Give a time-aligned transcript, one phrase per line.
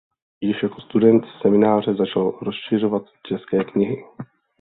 [0.41, 4.03] Již jako student semináře začal rozšiřovat české knihy.